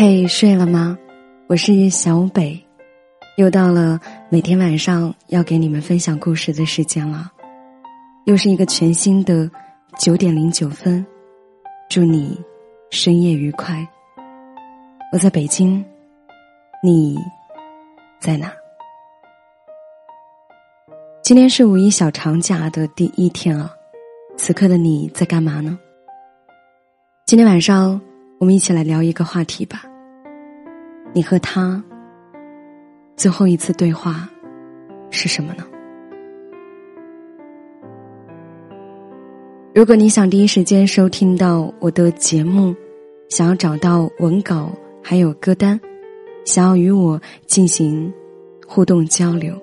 [0.00, 0.96] 嘿，睡了吗？
[1.48, 2.56] 我是小北，
[3.36, 7.32] 又到了每天晚上要给你们分享故事的时间了，
[8.24, 9.50] 又是一个全新的
[9.98, 11.04] 九点零九分，
[11.90, 12.40] 祝你
[12.90, 13.84] 深夜愉快。
[15.12, 15.84] 我在北京，
[16.80, 17.18] 你
[18.20, 18.52] 在哪？
[21.24, 23.68] 今天是五一小长假的第一天啊，
[24.36, 25.76] 此刻的你在干嘛呢？
[27.26, 28.00] 今天晚上。
[28.38, 29.82] 我们一起来聊一个话题吧。
[31.12, 31.82] 你和他
[33.16, 34.28] 最后一次对话
[35.10, 35.64] 是什么呢？
[39.74, 42.74] 如果你想第一时间收听到我的节目，
[43.28, 44.70] 想要找到文稿
[45.02, 45.78] 还有歌单，
[46.44, 48.12] 想要与我进行
[48.68, 49.60] 互动交流，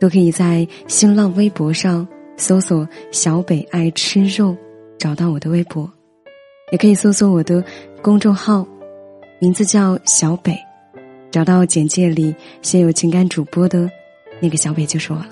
[0.00, 2.06] 都可以在新浪微博上
[2.36, 4.56] 搜索“小北爱吃肉”，
[4.96, 5.90] 找到我的微博。
[6.74, 7.64] 也可以搜索我的
[8.02, 8.66] 公众号，
[9.38, 10.58] 名字叫小北，
[11.30, 13.88] 找到简介里写有情感主播的
[14.40, 15.28] 那个小北就是我了。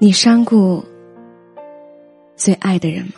[0.00, 0.84] 你伤过
[2.34, 3.12] 最爱的人吗？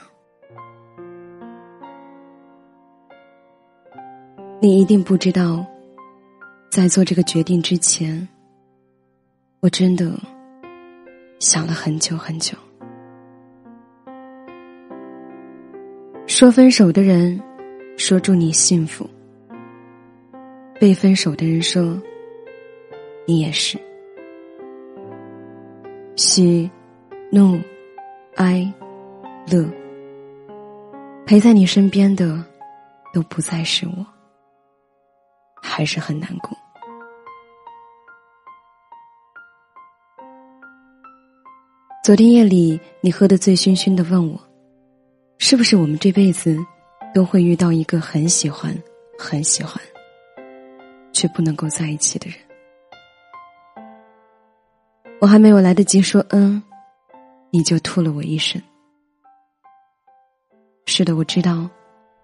[4.61, 5.65] 你一定不知道，
[6.71, 8.29] 在做这个决定之前，
[9.61, 10.13] 我真的。
[11.39, 12.57] 想了很久很久，
[16.39, 17.43] 说分手的人
[17.97, 19.09] 说祝你幸福，
[20.79, 21.99] 被分手的人说
[23.27, 23.79] 你也是，
[26.15, 26.71] 喜
[27.33, 27.59] 怒
[28.35, 28.71] 哀
[29.51, 29.67] 乐，
[31.25, 32.45] 陪在你身边的
[33.15, 34.05] 都不再是我，
[35.63, 36.51] 还是很难过。
[42.05, 44.39] 昨天夜里，你喝得醉醺醺的，问我
[45.49, 46.59] ：“是不是我们这辈子
[47.15, 48.77] 都会遇到一个很喜欢、
[49.17, 49.81] 很喜欢，
[51.13, 52.37] 却不能够在一起的人？”
[55.23, 56.61] 我还没有来得及说“嗯”，
[57.53, 58.61] 你就吐了我一身。
[60.87, 61.71] 是的，我知道，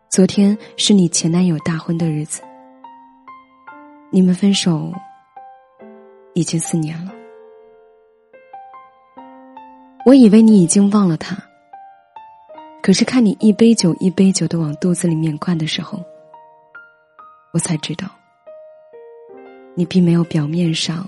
[0.08, 2.42] 昨天是你前男友大婚的日子，
[4.10, 4.92] 你们分手
[6.34, 7.12] 已经四年了。
[10.04, 11.36] 我以为你已经忘了他，
[12.82, 16.04] 可是看你一杯酒一杯酒的往肚子里面灌的时候，
[17.52, 18.10] 我才知道，
[19.76, 21.06] 你并没有表面上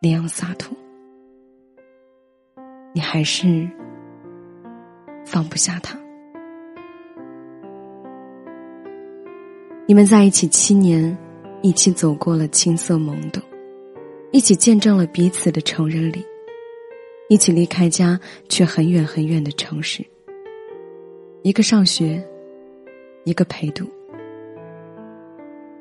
[0.00, 0.74] 那样洒脱，
[2.94, 3.68] 你还是
[5.26, 5.98] 放不下他。
[9.86, 11.14] 你们在一起七年，
[11.60, 13.42] 一起走过了青涩懵懂，
[14.32, 16.24] 一起见证了彼此的成人礼。
[17.28, 18.18] 一起离开家，
[18.48, 20.02] 去很远很远的城市。
[21.46, 22.20] 一个上学，
[23.22, 23.88] 一个陪读。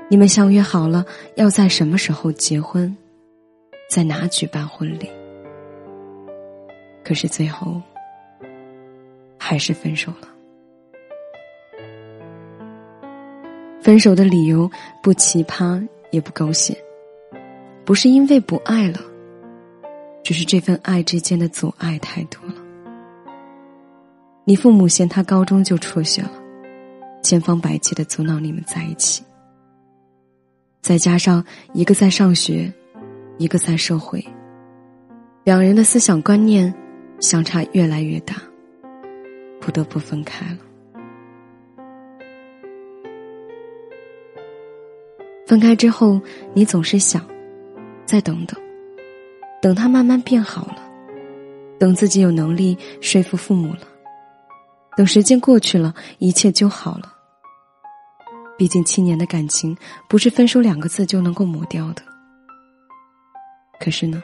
[0.07, 1.03] 你们相约好了
[1.37, 2.95] 要在什么时候结婚，
[3.89, 5.09] 在哪举办婚礼。
[7.03, 7.81] 可是最后，
[9.39, 10.29] 还是分手了。
[13.81, 14.69] 分手的理由
[15.01, 16.77] 不奇葩也不狗血，
[17.83, 18.99] 不是因为不爱了。
[20.21, 22.54] 只是这份爱之间的阻碍太多了。
[24.47, 26.31] 你父母嫌他高中就辍学了，
[27.23, 29.23] 千方百计的阻挠你们在一起。
[30.83, 32.71] 再加上一个在上学，
[33.39, 34.23] 一个在社会，
[35.43, 36.71] 两人的思想观念
[37.19, 38.35] 相差越来越大，
[39.59, 40.59] 不得不分开了。
[45.47, 46.21] 分开之后，
[46.53, 47.25] 你总是想，
[48.05, 48.61] 再等等。
[49.59, 50.77] 等他慢慢变好了，
[51.79, 53.79] 等自己有能力说服父母了，
[54.95, 57.13] 等时间过去了，一切就好了。
[58.57, 59.75] 毕竟七年的感情
[60.07, 62.01] 不是分手两个字就能够抹掉的。
[63.79, 64.23] 可是呢，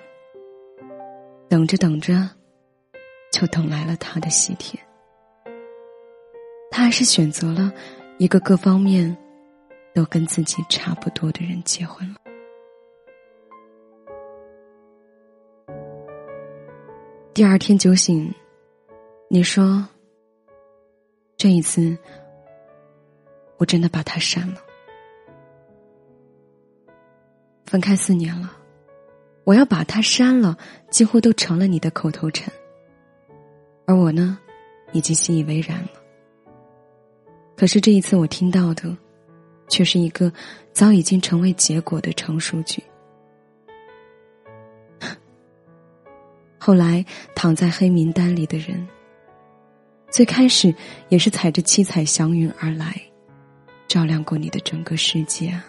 [1.49, 2.29] 等着等着，
[3.33, 4.79] 就等来了他的喜帖。
[6.71, 7.69] 他还是选择了
[8.17, 9.15] 一个各方面
[9.93, 12.15] 都跟自己差不多的人结婚了。
[17.33, 18.33] 第二天酒醒，
[19.27, 19.85] 你说
[21.41, 21.97] ：“这一次，
[23.57, 24.61] 我真的把他删了。
[27.65, 28.55] 分开四年了，
[29.43, 30.55] 我要把他删了，
[30.91, 32.53] 几乎都成了你的口头禅。
[33.87, 34.37] 而我呢，
[34.91, 35.89] 已经习以为然了。
[37.57, 38.95] 可是这一次，我听到的，
[39.67, 40.31] 却是一个
[40.71, 42.83] 早已经成为结果的成熟句。
[46.61, 47.03] ”后来
[47.33, 48.87] 躺在黑名单里的人，
[50.11, 50.75] 最开始
[51.07, 53.01] 也是踩着七彩祥云而来，
[53.87, 55.65] 照亮过你的整个世界啊。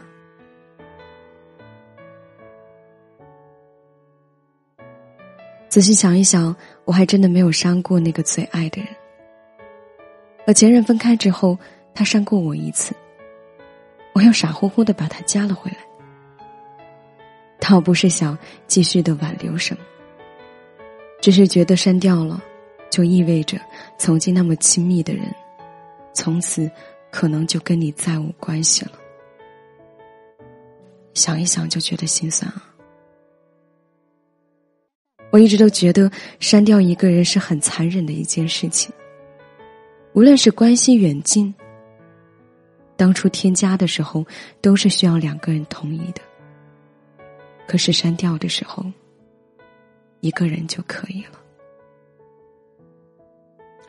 [5.69, 6.55] 仔细想一想，
[6.85, 8.89] 我还真的没有删过那个最爱的人。
[10.45, 11.57] 和前任分开之后，
[11.95, 12.95] 他删过我一次，
[14.13, 15.79] 我又傻乎乎的把他加了回来。
[17.61, 18.37] 倒不是想
[18.67, 19.81] 继续的挽留什么，
[21.21, 22.43] 只是觉得删掉了，
[22.93, 23.59] 就意味着
[23.97, 25.35] 曾经那么亲密的人，
[26.13, 26.71] 从此
[27.11, 28.93] 可能就跟你再无关系了。
[31.15, 32.63] 想一想就觉得心酸啊。
[35.31, 38.93] 我一直都觉得删掉一个人是很残忍的一件事情。
[40.13, 41.55] 无论是关系远近，
[42.95, 44.23] 当初添加的时候
[44.61, 46.21] 都是需要两个人同意的。
[47.67, 48.85] 可是删掉的时候，
[50.21, 51.42] 一个人就可以了。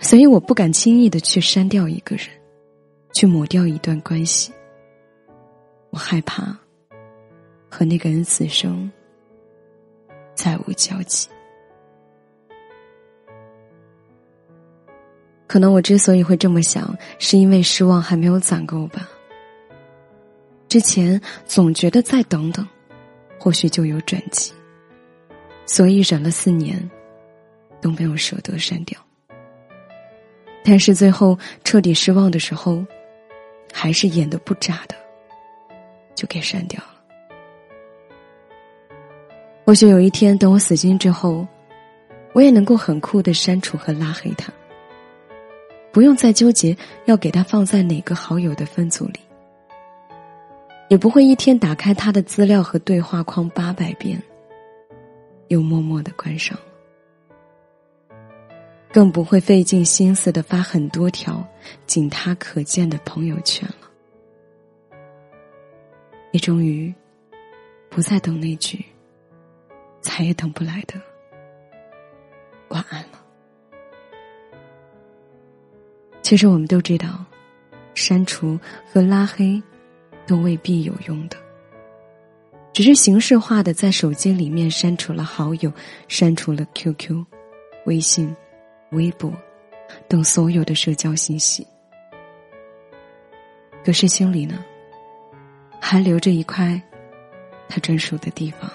[0.03, 2.27] 所以我不敢轻易的去删掉一个人，
[3.15, 4.51] 去抹掉一段关系。
[5.91, 6.55] 我害怕
[7.69, 8.91] 和那个人此生
[10.35, 11.29] 再无交集。
[15.47, 19.09] 可能我之所以会这么想，是因为失望还没有攒够吧。
[20.67, 22.67] 之前总觉得再等等，
[23.39, 24.51] 或许就有转机，
[25.65, 26.77] 所以忍了四年，
[27.79, 28.99] 都没有舍得删掉。
[30.63, 32.83] 但是最后彻底失望的时候，
[33.71, 34.95] 还是演的不渣的，
[36.15, 36.89] 就给删掉了。
[39.65, 41.45] 或许有一天，等我死心之后，
[42.33, 44.51] 我也能够很酷的删除和拉黑他。
[45.91, 46.75] 不用再纠结
[47.05, 49.19] 要给他放在哪个好友的分组里，
[50.89, 54.19] 也不会一天打开他的资料和对话框八百遍，
[55.49, 56.57] 又默默的关上，
[58.93, 61.43] 更不会费尽心思的发很多条
[61.87, 63.89] 仅他可见的朋友圈了。
[66.31, 66.93] 你终于
[67.89, 68.85] 不再等那句
[69.99, 70.93] 再也等不来的
[72.69, 73.19] 晚安了。
[76.21, 77.25] 其实我们都知道，
[77.95, 78.59] 删除
[78.91, 79.61] 和拉黑
[80.27, 81.37] 都未必有用的，
[82.71, 85.73] 只是形式化的在手机里面删除了好友，
[86.07, 87.25] 删除了 QQ、
[87.85, 88.35] 微信、
[88.93, 89.31] 微博
[90.07, 91.67] 等所有的社交信息，
[93.83, 94.63] 可是心里呢，
[95.79, 96.81] 还留着一块
[97.67, 98.71] 他专属的地方。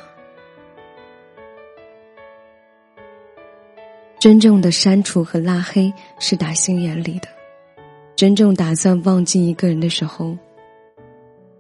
[4.19, 7.29] 真正的删除和拉黑是打心眼里的。
[8.17, 10.37] 真正打算忘记一个人的时候，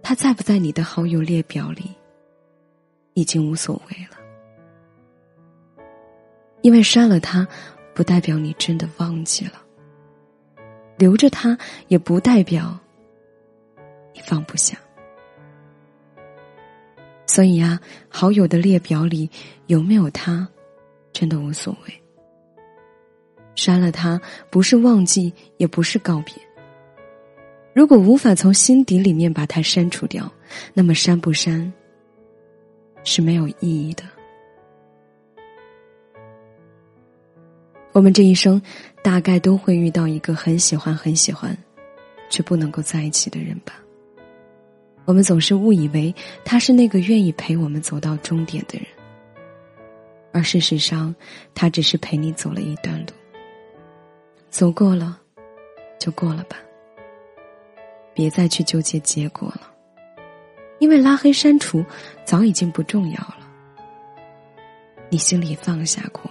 [0.03, 1.95] 他在不在你的好友列表里，
[3.15, 4.19] 已经无所谓了。
[6.63, 7.47] 因为删了他，
[7.99, 9.55] 不代表你真的忘记了；
[10.97, 11.59] 留着他，
[11.89, 12.79] 也不代表
[14.15, 14.79] 你放不下。
[17.27, 19.29] 所以啊，好友的列表里
[19.67, 20.47] 有没有他，
[21.12, 22.03] 真的无所谓。
[23.56, 26.35] 删了他，不是忘记，也不是告别。
[27.75, 30.33] 如果无法从心底里面把它删除掉，
[30.73, 31.73] 那么删不删
[33.03, 34.05] 是没有意义的。
[37.99, 38.62] 我们这一生
[39.02, 41.59] 大概都会遇到一个很喜欢、很喜欢，
[42.31, 43.75] 却不能够在一起的人吧。
[45.05, 46.14] 我们总是误以为
[46.45, 48.87] 他是那个愿意陪我们走到终点的人，
[50.31, 51.12] 而事实上，
[51.57, 53.07] 他只是陪你走了一段路。
[54.49, 55.19] 走过了，
[55.99, 56.57] 就过了吧。
[58.14, 59.62] 别再去纠结结果了，
[60.78, 61.85] 因为拉黑删除
[62.25, 63.40] 早已经不重要了。
[65.11, 66.31] 你心里放下过，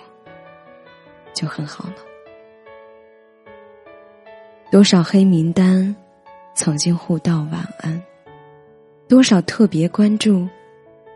[1.38, 1.96] 就很好了。
[4.72, 5.96] 多少黑名单，
[6.56, 8.01] 曾经互道晚安；
[9.08, 10.50] 多少特别关注，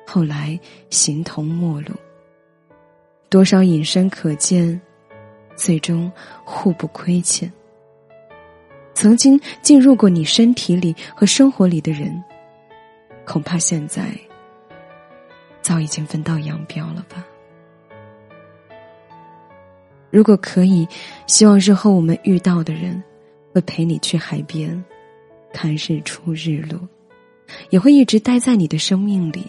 [0.05, 0.59] 后来
[0.91, 1.95] 形同陌路；
[3.29, 4.79] 多少隐身可见，
[5.55, 6.11] 最终
[6.45, 7.51] 互不亏欠。
[8.93, 12.23] 曾经进入过你身体里和生活里的人，
[13.25, 14.11] 恐怕现在
[15.61, 17.25] 早已经分道扬镳了吧。
[20.11, 20.87] 如果可以，
[21.25, 23.01] 希望日后我们遇到的人，
[23.53, 24.83] 会陪你去海边
[25.53, 26.79] 看日出日落，
[27.69, 29.47] 也会一直待在你的生命里，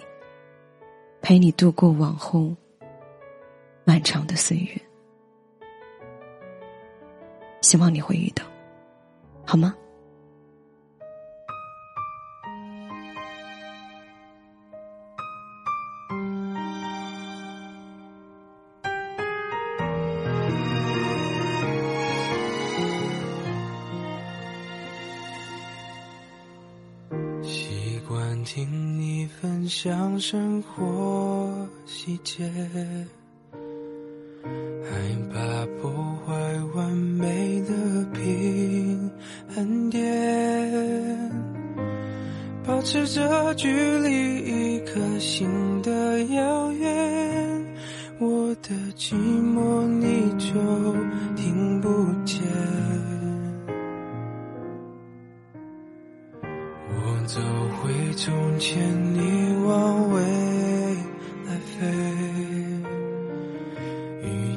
[1.21, 2.55] 陪你度过往后
[3.85, 4.81] 漫长的岁月。
[7.61, 8.45] 希望你会遇到。
[9.45, 9.75] 好吗？
[30.23, 32.49] 生活细节，
[33.53, 33.59] 害
[35.35, 35.91] 怕破
[36.25, 36.33] 坏
[36.77, 37.75] 完美的
[38.15, 39.11] 平
[39.53, 40.01] 衡点，
[42.65, 44.22] 保持着距离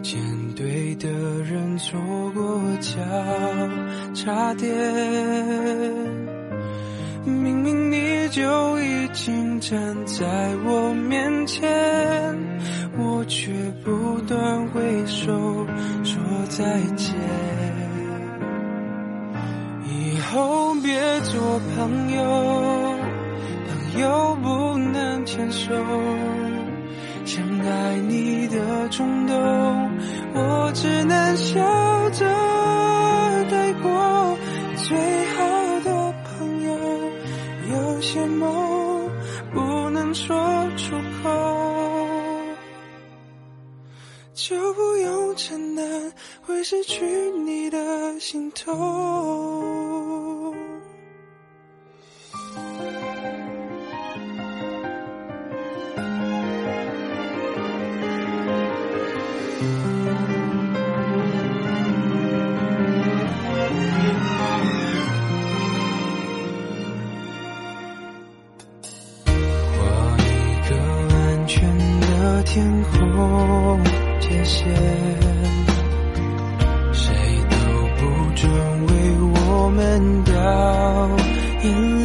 [0.06, 0.22] 见
[0.56, 2.00] 对的人，错
[2.36, 2.94] 过交
[4.14, 4.72] 叉点。
[7.26, 11.68] 明明你就已经站在我面前，
[13.00, 13.52] 我却
[13.84, 15.34] 不断挥手
[16.04, 17.16] 说再见。
[19.90, 22.24] 以后别做朋友，
[23.68, 25.74] 朋友不能牵手。
[27.26, 29.36] 想爱你的冲动，
[30.36, 31.60] 我只能笑
[32.12, 32.24] 着
[33.50, 34.38] 带过。
[34.78, 35.44] 最好
[35.80, 36.78] 的朋友，
[37.72, 39.10] 有些梦
[39.52, 40.38] 不能说
[40.78, 41.30] 出口，
[44.36, 46.14] 就不用承担
[46.46, 47.04] 会失去
[47.44, 50.25] 你的心痛。
[79.76, 80.34] 们掉
[81.62, 82.05] 眼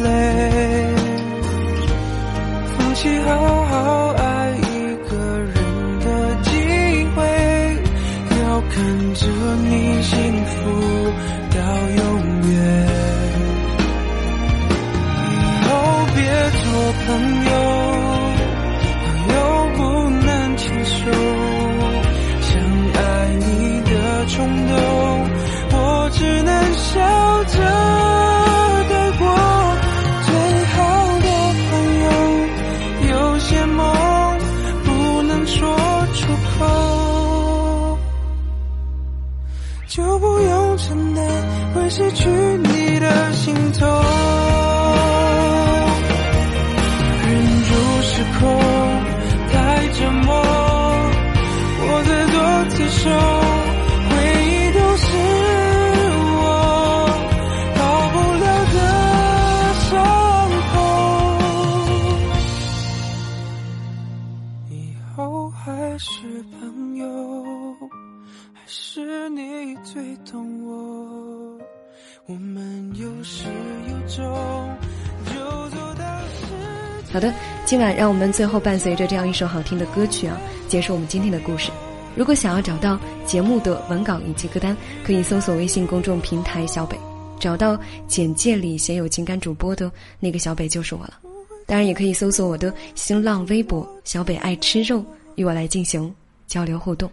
[77.11, 77.33] 好的，
[77.65, 80.39] 今晚让我们最后伴随着这样一首好听的歌曲啊，
[80.69, 81.69] 结束我们今天的故事。
[82.15, 86.97] 如果想要找到节目的文稿以及歌单，可以搜索微信公众平台小北，
[87.37, 87.77] 找到
[88.07, 89.91] 简介里写有情感主播的
[90.21, 91.19] 那个小北就是我了。
[91.65, 95.03] 当然，也可以搜索我的新浪微博小北爱吃肉，
[95.35, 96.13] 与我来进行
[96.47, 97.11] 交流互动。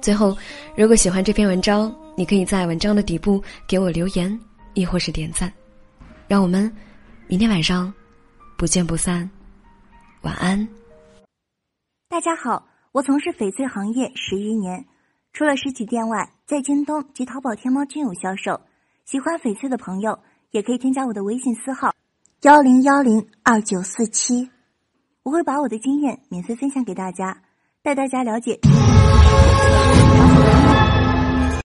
[0.00, 0.36] 最后，
[0.76, 4.38] 如果喜欢这篇文章，你可以在文章的底部给我留言，
[4.72, 5.52] 亦或是点赞。
[6.26, 6.70] 让我们
[7.26, 7.92] 明天晚上
[8.58, 9.30] 不见不散。
[10.22, 10.66] 晚安。
[12.08, 14.84] 大家好，我从事翡翠行业十余年，
[15.32, 18.60] 除了实体店外，在京东及淘宝、天猫均有销售。
[19.04, 20.18] 喜欢翡翠的朋友，
[20.50, 21.94] 也可以添加我的微信私号
[22.42, 24.50] 幺零幺零二九四七，
[25.22, 27.40] 我会把我的经验免费分享给大家。
[27.80, 28.58] 带大家了解。